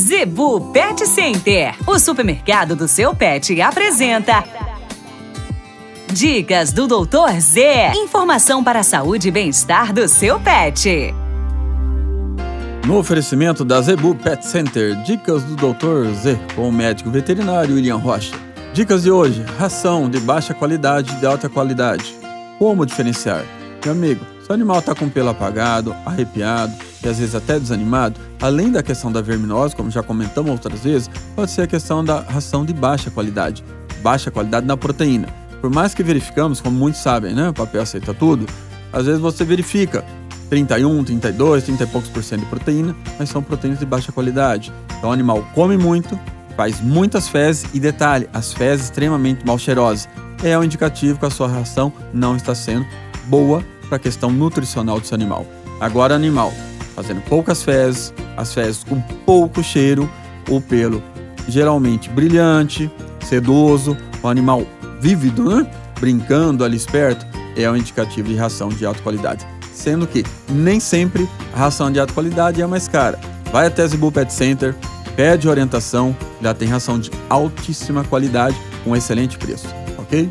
[0.00, 4.42] Zebu Pet Center, o supermercado do seu pet, apresenta.
[6.10, 7.92] Dicas do Doutor Z.
[7.96, 11.14] Informação para a saúde e bem-estar do seu pet.
[12.86, 16.10] No oferecimento da Zebu Pet Center, dicas do Dr.
[16.14, 18.34] Z com o médico veterinário William Rocha.
[18.72, 22.16] Dicas de hoje: ração de baixa qualidade e de alta qualidade.
[22.58, 23.44] Como diferenciar?
[23.84, 28.20] Meu amigo, se o animal está com pelo apagado, arrepiado e às vezes até desanimado,
[28.40, 32.20] além da questão da verminose, como já comentamos outras vezes, pode ser a questão da
[32.20, 33.64] ração de baixa qualidade.
[34.02, 35.28] Baixa qualidade na proteína.
[35.60, 37.50] Por mais que verificamos, como muitos sabem, né?
[37.50, 38.46] O papel aceita tudo.
[38.92, 40.04] Às vezes você verifica
[40.48, 44.72] 31, 32, 30 e poucos por cento de proteína, mas são proteínas de baixa qualidade.
[44.98, 46.18] Então o animal come muito,
[46.56, 50.08] faz muitas fezes e detalhe, as fezes extremamente mal cheirosas.
[50.42, 52.86] É um indicativo que a sua ração não está sendo
[53.26, 55.46] boa para a questão nutricional seu animal.
[55.78, 56.52] Agora, animal
[56.94, 60.10] fazendo poucas fezes, as fezes com pouco cheiro,
[60.48, 61.02] o pelo
[61.48, 62.90] geralmente brilhante,
[63.26, 64.64] sedoso, o animal
[65.00, 65.70] vívido, né?
[65.98, 69.46] brincando ali esperto, é um indicativo de ração de alta qualidade.
[69.72, 73.18] Sendo que nem sempre a ração de alta qualidade é mais cara.
[73.52, 74.74] Vai até Zibu Pet Center,
[75.16, 79.66] pede orientação, já tem ração de altíssima qualidade com excelente preço,
[79.98, 80.30] ok?